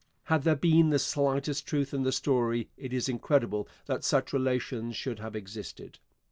[0.23, 4.95] Had there been the slightest truth in the story, it is incredible that such relations
[4.95, 5.99] should have existed.